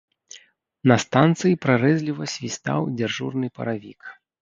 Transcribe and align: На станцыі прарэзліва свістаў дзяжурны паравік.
На 0.91 0.97
станцыі 1.03 1.59
прарэзліва 1.67 2.31
свістаў 2.35 2.91
дзяжурны 2.99 3.47
паравік. 3.61 4.01